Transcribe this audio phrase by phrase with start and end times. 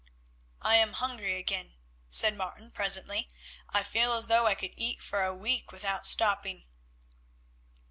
[0.63, 1.75] "I am hungry again,"
[2.09, 3.29] said Martin presently;
[3.69, 6.65] "I feel as though I could eat for a week without stopping."